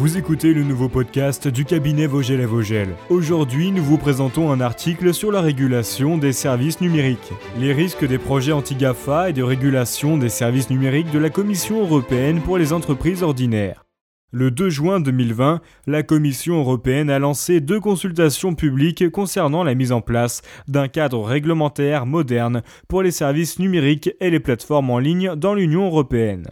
Vous 0.00 0.16
écoutez 0.16 0.54
le 0.54 0.62
nouveau 0.62 0.88
podcast 0.88 1.46
du 1.46 1.66
cabinet 1.66 2.06
Vogel 2.06 2.40
à 2.40 2.46
Vogel. 2.46 2.88
Aujourd'hui, 3.10 3.70
nous 3.70 3.84
vous 3.84 3.98
présentons 3.98 4.50
un 4.50 4.62
article 4.62 5.12
sur 5.12 5.30
la 5.30 5.42
régulation 5.42 6.16
des 6.16 6.32
services 6.32 6.80
numériques. 6.80 7.34
Les 7.58 7.74
risques 7.74 8.06
des 8.06 8.16
projets 8.16 8.52
anti-GAFA 8.52 9.28
et 9.28 9.34
de 9.34 9.42
régulation 9.42 10.16
des 10.16 10.30
services 10.30 10.70
numériques 10.70 11.10
de 11.10 11.18
la 11.18 11.28
Commission 11.28 11.82
européenne 11.82 12.40
pour 12.40 12.56
les 12.56 12.72
entreprises 12.72 13.22
ordinaires. 13.22 13.84
Le 14.32 14.50
2 14.50 14.70
juin 14.70 15.00
2020, 15.00 15.60
la 15.86 16.02
Commission 16.02 16.60
européenne 16.60 17.10
a 17.10 17.18
lancé 17.18 17.60
deux 17.60 17.78
consultations 17.78 18.54
publiques 18.54 19.10
concernant 19.10 19.64
la 19.64 19.74
mise 19.74 19.92
en 19.92 20.00
place 20.00 20.40
d'un 20.66 20.88
cadre 20.88 21.22
réglementaire 21.22 22.06
moderne 22.06 22.62
pour 22.88 23.02
les 23.02 23.10
services 23.10 23.58
numériques 23.58 24.08
et 24.20 24.30
les 24.30 24.40
plateformes 24.40 24.88
en 24.88 24.98
ligne 24.98 25.34
dans 25.36 25.52
l'Union 25.52 25.84
européenne. 25.84 26.46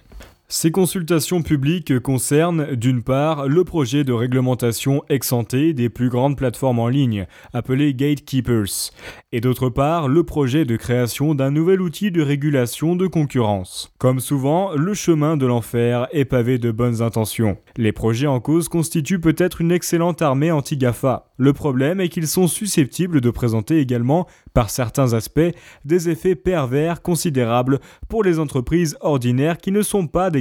Ces 0.51 0.70
consultations 0.70 1.43
publiques 1.43 1.98
concernent, 1.98 2.75
d'une 2.75 3.02
part, 3.02 3.48
le 3.48 3.65
projet 3.65 4.02
de 4.02 4.15
réglementation 4.15 5.02
ex 5.11 5.34
des 5.52 5.91
plus 5.91 6.09
grandes 6.09 6.38
plateformes 6.38 6.79
en 6.79 6.88
ligne, 6.88 7.27
appelé 7.52 7.93
Gatekeepers, 7.93 8.93
et 9.30 9.43
d'autre 9.43 9.69
part, 9.69 10.09
le 10.09 10.23
projet 10.23 10.65
de 10.65 10.77
création 10.77 11.34
d'un 11.34 11.51
nouvel 11.51 11.83
outil 11.83 12.11
de 12.11 12.23
régulation 12.23 12.97
de 12.97 13.07
concurrence. 13.07 13.93
Comme 13.98 14.21
souvent, 14.21 14.73
le 14.74 14.95
chemin 14.95 15.37
de 15.37 15.45
l'enfer 15.45 16.09
est 16.12 16.24
pavé 16.24 16.57
de 16.57 16.71
bonnes 16.71 17.02
intentions. 17.02 17.59
Les 17.77 17.93
projets 17.93 18.27
en 18.27 18.41
cause 18.41 18.71
constituent 18.71 19.21
peut-être 19.21 19.60
une 19.60 19.71
excellente 19.71 20.23
armée 20.23 20.51
anti-GAFA. 20.51 21.27
Le 21.37 21.52
problème 21.52 22.01
est 22.01 22.09
qu'ils 22.09 22.27
sont 22.27 22.49
susceptibles 22.49 23.21
de 23.21 23.30
présenter 23.30 23.80
également, 23.80 24.27
par 24.55 24.71
certains 24.71 25.12
aspects, 25.12 25.55
des 25.85 26.09
effets 26.09 26.35
pervers 26.35 27.02
considérables 27.02 27.80
pour 28.09 28.24
les 28.24 28.38
entreprises 28.38 28.96
ordinaires 29.02 29.59
qui 29.59 29.73
ne 29.73 29.83
sont 29.83 30.07
pas 30.07 30.30
des 30.30 30.38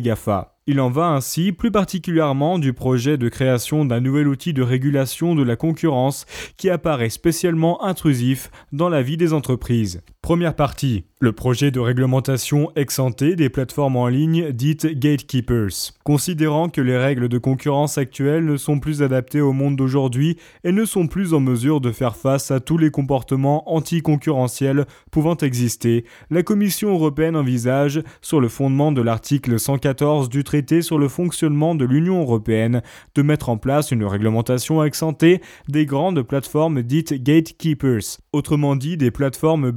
Il 0.69 0.81
en 0.81 0.89
va 0.89 1.07
ainsi 1.07 1.53
plus 1.53 1.71
particulièrement 1.71 2.59
du 2.59 2.73
projet 2.73 3.17
de 3.17 3.29
création 3.29 3.85
d'un 3.85 4.01
nouvel 4.01 4.27
outil 4.27 4.51
de 4.51 4.61
régulation 4.61 5.33
de 5.33 5.43
la 5.43 5.55
concurrence 5.55 6.25
qui 6.57 6.69
apparaît 6.69 7.09
spécialement 7.09 7.83
intrusif 7.83 8.51
dans 8.73 8.89
la 8.89 9.01
vie 9.01 9.15
des 9.15 9.31
entreprises. 9.31 10.01
Première 10.27 10.57
partie, 10.57 11.05
le 11.19 11.31
projet 11.31 11.71
de 11.71 11.79
réglementation 11.79 12.69
ex 12.75 12.99
des 13.21 13.49
plateformes 13.49 13.95
en 13.95 14.07
ligne 14.07 14.51
dites 14.51 14.85
gatekeepers. 14.85 15.93
Considérant 16.03 16.67
que 16.67 16.81
les 16.81 16.97
règles 16.97 17.29
de 17.29 17.37
concurrence 17.37 17.97
actuelles 17.97 18.45
ne 18.45 18.57
sont 18.57 18.79
plus 18.79 19.01
adaptées 19.01 19.39
au 19.39 19.53
monde 19.53 19.77
d'aujourd'hui 19.77 20.35
et 20.65 20.73
ne 20.73 20.83
sont 20.83 21.07
plus 21.07 21.33
en 21.33 21.39
mesure 21.39 21.79
de 21.79 21.93
faire 21.93 22.17
face 22.17 22.51
à 22.51 22.59
tous 22.59 22.77
les 22.77 22.91
comportements 22.91 23.73
anticoncurrentiels 23.73 24.85
pouvant 25.09 25.37
exister, 25.37 26.03
la 26.29 26.43
Commission 26.43 26.89
européenne 26.89 27.37
envisage, 27.37 28.03
sur 28.21 28.41
le 28.41 28.49
fondement 28.49 28.91
de 28.91 29.01
l'article 29.01 29.57
114 29.57 30.27
du 30.27 30.43
traité 30.43 30.81
sur 30.81 30.99
le 30.99 31.07
fonctionnement 31.07 31.73
de 31.73 31.85
l'Union 31.85 32.21
européenne, 32.21 32.81
de 33.15 33.21
mettre 33.21 33.47
en 33.47 33.57
place 33.57 33.91
une 33.91 34.03
réglementation 34.03 34.83
ex 34.83 35.05
des 35.69 35.85
grandes 35.85 36.21
plateformes 36.21 36.83
dites 36.83 37.13
gatekeepers, 37.23 38.19
autrement 38.33 38.75
dit 38.75 38.97
des 38.97 39.09
plateformes 39.09 39.71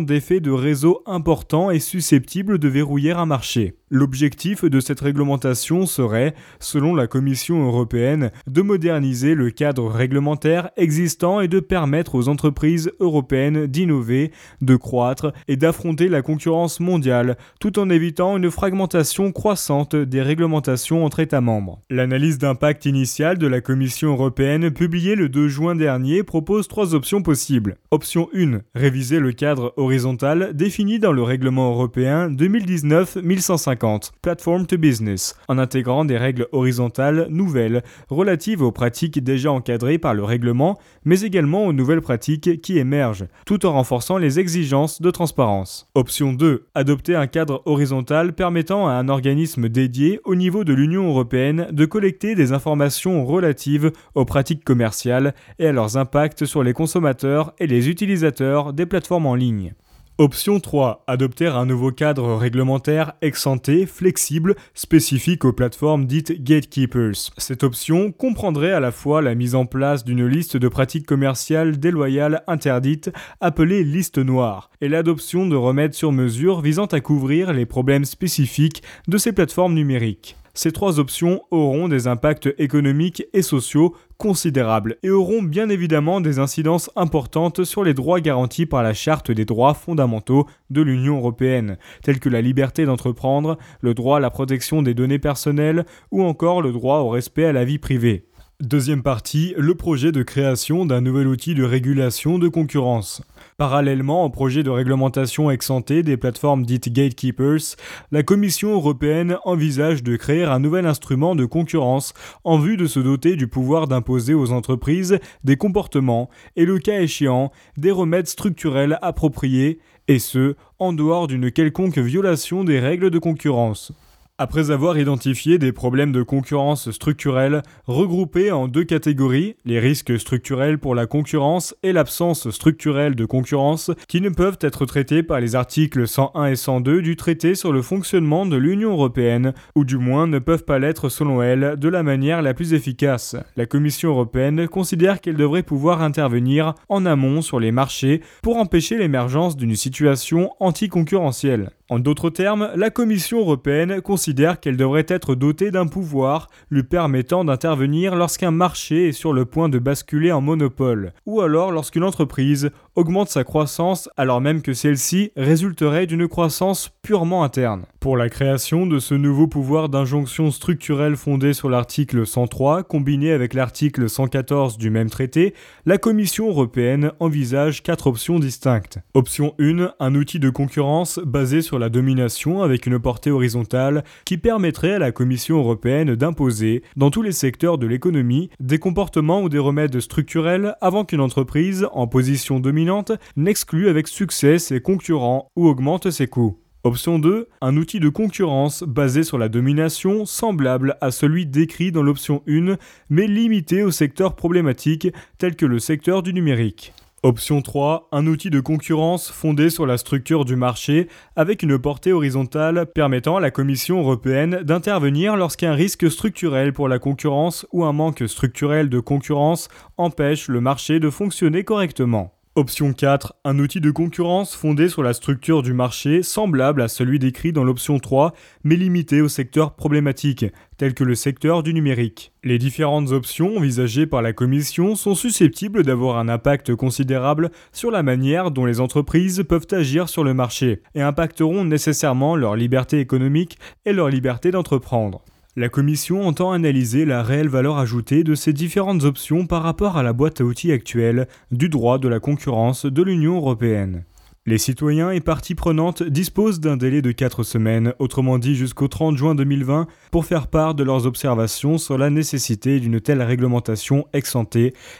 d'effets 0.00 0.40
de 0.40 0.50
réseau 0.50 1.02
importants 1.06 1.70
et 1.70 1.78
susceptibles 1.78 2.58
de 2.58 2.68
verrouiller 2.68 3.12
un 3.12 3.26
marché. 3.26 3.76
L'objectif 3.90 4.66
de 4.66 4.80
cette 4.80 5.00
réglementation 5.00 5.86
serait, 5.86 6.34
selon 6.60 6.94
la 6.94 7.06
Commission 7.06 7.66
européenne, 7.66 8.30
de 8.46 8.60
moderniser 8.60 9.34
le 9.34 9.50
cadre 9.50 9.88
réglementaire 9.88 10.70
existant 10.76 11.40
et 11.40 11.48
de 11.48 11.58
permettre 11.58 12.14
aux 12.14 12.28
entreprises 12.28 12.90
européennes 13.00 13.66
d'innover, 13.66 14.30
de 14.60 14.76
croître 14.76 15.32
et 15.48 15.56
d'affronter 15.56 16.08
la 16.08 16.20
concurrence 16.20 16.80
mondiale, 16.80 17.38
tout 17.60 17.78
en 17.78 17.88
évitant 17.88 18.36
une 18.36 18.50
fragmentation 18.50 19.32
croissante 19.32 19.96
des 19.96 20.20
réglementations 20.20 21.06
entre 21.06 21.20
États 21.20 21.40
membres. 21.40 21.80
L'analyse 21.88 22.36
d'impact 22.36 22.84
initiale 22.84 23.38
de 23.38 23.46
la 23.46 23.62
Commission 23.62 24.10
européenne 24.10 24.70
publiée 24.70 25.14
le 25.14 25.30
2 25.30 25.48
juin 25.48 25.74
dernier 25.74 26.22
propose 26.24 26.68
trois 26.68 26.94
options 26.94 27.22
possibles. 27.22 27.78
Option 27.90 28.28
1. 28.34 28.60
Réviser 28.74 29.18
le 29.18 29.32
cadre 29.32 29.72
horizontal 29.78 30.50
défini 30.54 30.98
dans 30.98 31.12
le 31.12 31.22
règlement 31.22 31.70
européen 31.70 32.28
2019-1150 32.28 33.77
Platform 34.22 34.66
to 34.66 34.76
Business, 34.76 35.36
en 35.48 35.58
intégrant 35.58 36.04
des 36.04 36.18
règles 36.18 36.48
horizontales 36.52 37.26
nouvelles 37.30 37.82
relatives 38.08 38.62
aux 38.62 38.72
pratiques 38.72 39.22
déjà 39.22 39.52
encadrées 39.52 39.98
par 39.98 40.14
le 40.14 40.24
règlement, 40.24 40.78
mais 41.04 41.20
également 41.20 41.66
aux 41.66 41.72
nouvelles 41.72 42.00
pratiques 42.00 42.60
qui 42.60 42.78
émergent, 42.78 43.26
tout 43.46 43.66
en 43.66 43.72
renforçant 43.72 44.18
les 44.18 44.38
exigences 44.38 45.00
de 45.00 45.10
transparence. 45.10 45.88
Option 45.94 46.32
2. 46.32 46.66
Adopter 46.74 47.14
un 47.14 47.26
cadre 47.26 47.62
horizontal 47.64 48.32
permettant 48.32 48.88
à 48.88 48.92
un 48.92 49.08
organisme 49.08 49.68
dédié 49.68 50.20
au 50.24 50.34
niveau 50.34 50.64
de 50.64 50.74
l'Union 50.74 51.08
européenne 51.08 51.68
de 51.70 51.84
collecter 51.84 52.34
des 52.34 52.52
informations 52.52 53.24
relatives 53.24 53.92
aux 54.14 54.24
pratiques 54.24 54.64
commerciales 54.64 55.34
et 55.58 55.66
à 55.66 55.72
leurs 55.72 55.96
impacts 55.96 56.44
sur 56.44 56.62
les 56.62 56.72
consommateurs 56.72 57.52
et 57.58 57.66
les 57.66 57.88
utilisateurs 57.88 58.72
des 58.72 58.86
plateformes 58.86 59.26
en 59.26 59.34
ligne. 59.34 59.74
Option 60.20 60.58
3. 60.58 61.04
Adopter 61.06 61.46
un 61.46 61.64
nouveau 61.64 61.92
cadre 61.92 62.34
réglementaire 62.34 63.12
ex-ante, 63.22 63.86
flexible, 63.86 64.56
spécifique 64.74 65.44
aux 65.44 65.52
plateformes 65.52 66.06
dites 66.06 66.42
gatekeepers. 66.42 67.30
Cette 67.36 67.62
option 67.62 68.10
comprendrait 68.10 68.72
à 68.72 68.80
la 68.80 68.90
fois 68.90 69.22
la 69.22 69.36
mise 69.36 69.54
en 69.54 69.64
place 69.64 70.04
d'une 70.04 70.26
liste 70.26 70.56
de 70.56 70.66
pratiques 70.66 71.06
commerciales 71.06 71.78
déloyales 71.78 72.42
interdites, 72.48 73.12
appelée 73.40 73.84
liste 73.84 74.18
noire, 74.18 74.70
et 74.80 74.88
l'adoption 74.88 75.46
de 75.46 75.54
remèdes 75.54 75.94
sur 75.94 76.10
mesure 76.10 76.62
visant 76.62 76.86
à 76.86 76.98
couvrir 76.98 77.52
les 77.52 77.64
problèmes 77.64 78.04
spécifiques 78.04 78.82
de 79.06 79.18
ces 79.18 79.30
plateformes 79.30 79.74
numériques. 79.74 80.34
Ces 80.58 80.72
trois 80.72 80.98
options 80.98 81.42
auront 81.52 81.86
des 81.86 82.08
impacts 82.08 82.52
économiques 82.58 83.22
et 83.32 83.42
sociaux 83.42 83.94
considérables 84.16 84.96
et 85.04 85.10
auront 85.10 85.40
bien 85.40 85.68
évidemment 85.68 86.20
des 86.20 86.40
incidences 86.40 86.90
importantes 86.96 87.62
sur 87.62 87.84
les 87.84 87.94
droits 87.94 88.20
garantis 88.20 88.66
par 88.66 88.82
la 88.82 88.92
Charte 88.92 89.30
des 89.30 89.44
droits 89.44 89.74
fondamentaux 89.74 90.48
de 90.70 90.82
l'Union 90.82 91.18
européenne, 91.18 91.78
tels 92.02 92.18
que 92.18 92.28
la 92.28 92.40
liberté 92.40 92.86
d'entreprendre, 92.86 93.56
le 93.82 93.94
droit 93.94 94.16
à 94.16 94.20
la 94.20 94.30
protection 94.30 94.82
des 94.82 94.94
données 94.94 95.20
personnelles 95.20 95.86
ou 96.10 96.24
encore 96.24 96.60
le 96.60 96.72
droit 96.72 96.98
au 97.02 97.10
respect 97.10 97.44
à 97.44 97.52
la 97.52 97.64
vie 97.64 97.78
privée. 97.78 98.26
Deuxième 98.60 99.04
partie, 99.04 99.54
le 99.56 99.76
projet 99.76 100.10
de 100.10 100.24
création 100.24 100.84
d'un 100.84 101.00
nouvel 101.00 101.28
outil 101.28 101.54
de 101.54 101.62
régulation 101.62 102.40
de 102.40 102.48
concurrence. 102.48 103.22
Parallèlement 103.56 104.24
au 104.24 104.30
projet 104.30 104.64
de 104.64 104.70
réglementation 104.70 105.48
ex 105.48 105.70
des 105.88 106.16
plateformes 106.16 106.66
dites 106.66 106.92
gatekeepers, 106.92 107.76
la 108.10 108.24
Commission 108.24 108.72
européenne 108.72 109.36
envisage 109.44 110.02
de 110.02 110.16
créer 110.16 110.42
un 110.42 110.58
nouvel 110.58 110.86
instrument 110.86 111.36
de 111.36 111.44
concurrence 111.44 112.14
en 112.42 112.58
vue 112.58 112.76
de 112.76 112.86
se 112.86 112.98
doter 112.98 113.36
du 113.36 113.46
pouvoir 113.46 113.86
d'imposer 113.86 114.34
aux 114.34 114.50
entreprises 114.50 115.20
des 115.44 115.56
comportements 115.56 116.28
et 116.56 116.64
le 116.64 116.80
cas 116.80 117.00
échéant 117.00 117.52
des 117.76 117.92
remèdes 117.92 118.26
structurels 118.26 118.98
appropriés, 119.02 119.78
et 120.08 120.18
ce, 120.18 120.56
en 120.80 120.92
dehors 120.92 121.28
d'une 121.28 121.52
quelconque 121.52 121.98
violation 121.98 122.64
des 122.64 122.80
règles 122.80 123.10
de 123.10 123.20
concurrence. 123.20 123.92
Après 124.40 124.70
avoir 124.70 124.96
identifié 124.96 125.58
des 125.58 125.72
problèmes 125.72 126.12
de 126.12 126.22
concurrence 126.22 126.92
structurelle 126.92 127.60
regroupés 127.88 128.52
en 128.52 128.68
deux 128.68 128.84
catégories, 128.84 129.56
les 129.64 129.80
risques 129.80 130.16
structurels 130.16 130.78
pour 130.78 130.94
la 130.94 131.06
concurrence 131.06 131.74
et 131.82 131.92
l'absence 131.92 132.48
structurelle 132.50 133.16
de 133.16 133.24
concurrence, 133.24 133.90
qui 134.06 134.20
ne 134.20 134.28
peuvent 134.28 134.58
être 134.60 134.86
traités 134.86 135.24
par 135.24 135.40
les 135.40 135.56
articles 135.56 136.06
101 136.06 136.46
et 136.46 136.54
102 136.54 137.02
du 137.02 137.16
traité 137.16 137.56
sur 137.56 137.72
le 137.72 137.82
fonctionnement 137.82 138.46
de 138.46 138.56
l'Union 138.56 138.92
européenne, 138.92 139.54
ou 139.74 139.84
du 139.84 139.98
moins 139.98 140.28
ne 140.28 140.38
peuvent 140.38 140.64
pas 140.64 140.78
l'être 140.78 141.08
selon 141.08 141.42
elle 141.42 141.74
de 141.76 141.88
la 141.88 142.04
manière 142.04 142.40
la 142.40 142.54
plus 142.54 142.74
efficace. 142.74 143.34
La 143.56 143.66
Commission 143.66 144.10
européenne 144.10 144.68
considère 144.68 145.20
qu'elle 145.20 145.34
devrait 145.34 145.64
pouvoir 145.64 146.00
intervenir 146.00 146.74
en 146.88 147.06
amont 147.06 147.42
sur 147.42 147.58
les 147.58 147.72
marchés 147.72 148.22
pour 148.42 148.58
empêcher 148.58 148.98
l'émergence 148.98 149.56
d'une 149.56 149.74
situation 149.74 150.52
anticoncurrentielle. 150.60 151.72
En 151.90 151.98
d'autres 151.98 152.28
termes, 152.28 152.68
la 152.76 152.90
Commission 152.90 153.38
européenne 153.38 154.02
considère 154.02 154.60
qu'elle 154.60 154.76
devrait 154.76 155.06
être 155.08 155.34
dotée 155.34 155.70
d'un 155.70 155.86
pouvoir 155.86 156.48
lui 156.68 156.82
permettant 156.82 157.46
d'intervenir 157.46 158.14
lorsqu'un 158.14 158.50
marché 158.50 159.08
est 159.08 159.12
sur 159.12 159.32
le 159.32 159.46
point 159.46 159.70
de 159.70 159.78
basculer 159.78 160.30
en 160.30 160.42
monopole, 160.42 161.14
ou 161.24 161.40
alors 161.40 161.72
lorsqu'une 161.72 162.04
entreprise 162.04 162.70
augmente 162.94 163.30
sa 163.30 163.42
croissance 163.42 164.10
alors 164.18 164.42
même 164.42 164.60
que 164.60 164.74
celle-ci 164.74 165.32
résulterait 165.34 166.04
d'une 166.04 166.28
croissance 166.28 166.90
purement 167.00 167.42
interne. 167.42 167.86
Pour 168.00 168.18
la 168.18 168.28
création 168.28 168.86
de 168.86 168.98
ce 168.98 169.14
nouveau 169.14 169.46
pouvoir 169.46 169.88
d'injonction 169.88 170.50
structurelle 170.50 171.16
fondé 171.16 171.54
sur 171.54 171.70
l'article 171.70 172.26
103 172.26 172.82
combiné 172.82 173.32
avec 173.32 173.54
l'article 173.54 174.10
114 174.10 174.76
du 174.76 174.90
même 174.90 175.08
traité, 175.08 175.54
la 175.86 175.96
Commission 175.96 176.48
européenne 176.48 177.12
envisage 177.18 177.82
quatre 177.82 178.08
options 178.08 178.38
distinctes. 178.38 178.98
Option 179.14 179.54
1, 179.58 179.94
un 179.98 180.14
outil 180.14 180.38
de 180.38 180.50
concurrence 180.50 181.18
basé 181.24 181.62
sur 181.62 181.77
la 181.78 181.88
domination 181.88 182.62
avec 182.62 182.86
une 182.86 182.98
portée 182.98 183.30
horizontale 183.30 184.04
qui 184.24 184.38
permettrait 184.38 184.94
à 184.94 184.98
la 184.98 185.12
Commission 185.12 185.58
européenne 185.58 186.14
d'imposer, 186.14 186.82
dans 186.96 187.10
tous 187.10 187.22
les 187.22 187.32
secteurs 187.32 187.78
de 187.78 187.86
l'économie, 187.86 188.50
des 188.60 188.78
comportements 188.78 189.42
ou 189.42 189.48
des 189.48 189.58
remèdes 189.58 190.00
structurels 190.00 190.74
avant 190.80 191.04
qu'une 191.04 191.20
entreprise, 191.20 191.86
en 191.92 192.06
position 192.06 192.60
dominante, 192.60 193.12
n'exclue 193.36 193.88
avec 193.88 194.08
succès 194.08 194.58
ses 194.58 194.80
concurrents 194.80 195.50
ou 195.56 195.66
augmente 195.66 196.10
ses 196.10 196.26
coûts. 196.26 196.58
Option 196.84 197.18
2, 197.18 197.48
un 197.60 197.76
outil 197.76 197.98
de 197.98 198.08
concurrence 198.08 198.84
basé 198.84 199.24
sur 199.24 199.36
la 199.36 199.48
domination 199.48 200.24
semblable 200.24 200.96
à 201.00 201.10
celui 201.10 201.44
décrit 201.44 201.90
dans 201.90 202.02
l'option 202.02 202.42
1, 202.48 202.76
mais 203.10 203.26
limité 203.26 203.82
aux 203.82 203.90
secteurs 203.90 204.36
problématiques 204.36 205.08
tels 205.38 205.56
que 205.56 205.66
le 205.66 205.80
secteur 205.80 206.22
du 206.22 206.32
numérique. 206.32 206.92
Option 207.24 207.62
3, 207.62 208.10
un 208.12 208.28
outil 208.28 208.48
de 208.48 208.60
concurrence 208.60 209.28
fondé 209.32 209.70
sur 209.70 209.86
la 209.86 209.98
structure 209.98 210.44
du 210.44 210.54
marché 210.54 211.08
avec 211.34 211.64
une 211.64 211.76
portée 211.76 212.12
horizontale 212.12 212.86
permettant 212.94 213.36
à 213.36 213.40
la 213.40 213.50
Commission 213.50 213.98
européenne 213.98 214.62
d'intervenir 214.62 215.34
lorsqu'un 215.36 215.72
risque 215.72 216.08
structurel 216.08 216.72
pour 216.72 216.86
la 216.88 217.00
concurrence 217.00 217.66
ou 217.72 217.82
un 217.82 217.92
manque 217.92 218.22
structurel 218.28 218.88
de 218.88 219.00
concurrence 219.00 219.68
empêche 219.96 220.46
le 220.46 220.60
marché 220.60 221.00
de 221.00 221.10
fonctionner 221.10 221.64
correctement. 221.64 222.37
Option 222.58 222.92
4, 222.92 223.34
un 223.44 223.60
outil 223.60 223.80
de 223.80 223.92
concurrence 223.92 224.56
fondé 224.56 224.88
sur 224.88 225.04
la 225.04 225.12
structure 225.12 225.62
du 225.62 225.72
marché 225.72 226.24
semblable 226.24 226.82
à 226.82 226.88
celui 226.88 227.20
décrit 227.20 227.52
dans 227.52 227.62
l'option 227.62 228.00
3, 228.00 228.34
mais 228.64 228.74
limité 228.74 229.20
au 229.20 229.28
secteur 229.28 229.76
problématique, 229.76 230.44
tel 230.76 230.92
que 230.92 231.04
le 231.04 231.14
secteur 231.14 231.62
du 231.62 231.72
numérique. 231.72 232.32
Les 232.42 232.58
différentes 232.58 233.12
options 233.12 233.58
envisagées 233.58 234.08
par 234.08 234.22
la 234.22 234.32
Commission 234.32 234.96
sont 234.96 235.14
susceptibles 235.14 235.84
d'avoir 235.84 236.18
un 236.18 236.28
impact 236.28 236.74
considérable 236.74 237.52
sur 237.70 237.92
la 237.92 238.02
manière 238.02 238.50
dont 238.50 238.64
les 238.64 238.80
entreprises 238.80 239.44
peuvent 239.48 239.68
agir 239.70 240.08
sur 240.08 240.24
le 240.24 240.34
marché, 240.34 240.82
et 240.96 241.00
impacteront 241.00 241.62
nécessairement 241.62 242.34
leur 242.34 242.56
liberté 242.56 242.98
économique 242.98 243.56
et 243.86 243.92
leur 243.92 244.08
liberté 244.08 244.50
d'entreprendre. 244.50 245.22
La 245.58 245.68
Commission 245.68 246.24
entend 246.24 246.52
analyser 246.52 247.04
la 247.04 247.24
réelle 247.24 247.48
valeur 247.48 247.78
ajoutée 247.78 248.22
de 248.22 248.36
ces 248.36 248.52
différentes 248.52 249.02
options 249.02 249.44
par 249.44 249.64
rapport 249.64 249.96
à 249.96 250.04
la 250.04 250.12
boîte 250.12 250.40
à 250.40 250.44
outils 250.44 250.70
actuelle 250.70 251.26
du 251.50 251.68
droit 251.68 251.98
de 251.98 252.06
la 252.06 252.20
concurrence 252.20 252.86
de 252.86 253.02
l'Union 253.02 253.38
européenne. 253.38 254.04
Les 254.46 254.58
citoyens 254.58 255.10
et 255.10 255.20
parties 255.20 255.56
prenantes 255.56 256.04
disposent 256.04 256.60
d'un 256.60 256.76
délai 256.76 257.02
de 257.02 257.10
4 257.10 257.42
semaines, 257.42 257.92
autrement 257.98 258.38
dit 258.38 258.54
jusqu'au 258.54 258.86
30 258.86 259.16
juin 259.16 259.34
2020, 259.34 259.88
pour 260.12 260.26
faire 260.26 260.46
part 260.46 260.76
de 260.76 260.84
leurs 260.84 261.06
observations 261.06 261.76
sur 261.76 261.98
la 261.98 262.08
nécessité 262.08 262.78
d'une 262.78 263.00
telle 263.00 263.20
réglementation 263.20 264.06
ex 264.12 264.36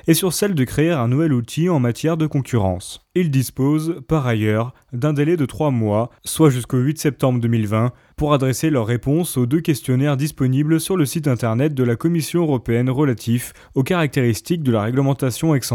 et 0.09 0.15
sur 0.15 0.33
celle 0.33 0.57
de 0.57 0.65
créer 0.65 0.91
un 0.91 1.07
nouvel 1.07 1.35
outil 1.35 1.69
en 1.69 1.79
matière 1.79 2.17
de 2.17 2.27
concurrence. 2.27 3.08
Ils 3.21 3.33
disposent, 3.33 3.97
par 4.07 4.29
ailleurs, 4.29 4.75
d'un 4.93 5.13
délai 5.13 5.37
de 5.37 5.45
3 5.45 5.73
mois, 5.73 6.11
soit 6.25 6.51
jusqu'au 6.51 6.79
8 6.79 6.99
septembre 6.99 7.41
2020, 7.41 7.91
pour 8.17 8.33
adresser 8.33 8.71
leurs 8.71 8.87
réponses 8.87 9.37
aux 9.37 9.47
deux 9.47 9.61
questionnaires 9.61 10.17
disponibles 10.17 10.79
sur 10.79 10.97
le 10.97 11.05
site 11.05 11.27
internet 11.27 11.75
de 11.75 11.83
la 11.83 11.97
Commission 11.97 12.43
européenne 12.43 12.89
relatifs 12.89 13.55
aux 13.75 13.83
caractéristiques 13.83 14.63
de 14.63 14.71
la 14.71 14.83
réglementation 14.83 15.53
ex 15.57 15.73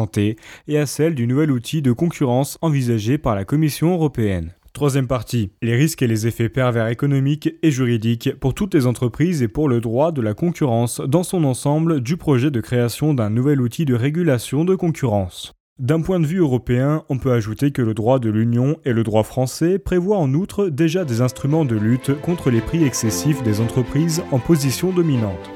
et 0.69 0.77
à 0.77 0.85
celle 0.85 1.15
du 1.15 1.27
nouvel 1.27 1.51
outil 1.51 1.81
de 1.81 1.91
concurrence 1.91 2.57
envisagé 2.61 3.17
par 3.17 3.35
la 3.35 3.43
Commission 3.43 3.93
européenne. 3.93 4.53
Troisième 4.71 5.07
partie, 5.07 5.51
les 5.61 5.75
risques 5.75 6.01
et 6.01 6.07
les 6.07 6.27
effets 6.27 6.47
pervers 6.47 6.87
économiques 6.87 7.49
et 7.61 7.71
juridiques 7.71 8.39
pour 8.39 8.53
toutes 8.53 8.73
les 8.73 8.87
entreprises 8.87 9.43
et 9.43 9.49
pour 9.49 9.67
le 9.67 9.81
droit 9.81 10.13
de 10.13 10.21
la 10.21 10.33
concurrence 10.33 11.01
dans 11.01 11.23
son 11.23 11.43
ensemble 11.43 11.99
du 11.99 12.15
projet 12.15 12.51
de 12.51 12.61
création 12.61 13.13
d'un 13.13 13.29
nouvel 13.29 13.59
outil 13.59 13.83
de 13.83 13.95
régulation 13.95 14.63
de 14.63 14.75
concurrence. 14.75 15.53
D'un 15.79 16.01
point 16.01 16.19
de 16.19 16.27
vue 16.27 16.37
européen, 16.37 17.03
on 17.09 17.17
peut 17.17 17.31
ajouter 17.31 17.71
que 17.71 17.81
le 17.81 17.95
droit 17.95 18.19
de 18.19 18.29
l'Union 18.29 18.77
et 18.85 18.93
le 18.93 19.03
droit 19.03 19.23
français 19.23 19.79
prévoient 19.79 20.19
en 20.19 20.31
outre 20.35 20.67
déjà 20.67 21.03
des 21.03 21.21
instruments 21.21 21.65
de 21.65 21.75
lutte 21.75 22.13
contre 22.21 22.51
les 22.51 22.61
prix 22.61 22.83
excessifs 22.83 23.41
des 23.41 23.59
entreprises 23.59 24.21
en 24.31 24.37
position 24.37 24.91
dominante. 24.91 25.49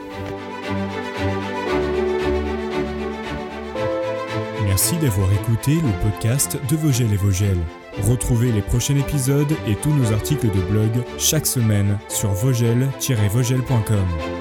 Merci 4.65 4.97
d'avoir 4.97 5.31
écouté 5.33 5.75
le 5.75 6.09
podcast 6.09 6.57
de 6.67 6.75
Vogel 6.75 7.13
et 7.13 7.17
Vogel. 7.17 7.57
Retrouvez 8.01 8.51
les 8.51 8.61
prochains 8.61 8.97
épisodes 8.97 9.53
et 9.67 9.75
tous 9.75 9.93
nos 9.93 10.13
articles 10.13 10.47
de 10.47 10.71
blog 10.71 10.91
chaque 11.19 11.45
semaine 11.45 11.99
sur 12.09 12.31
vogel-vogel.com. 12.31 14.36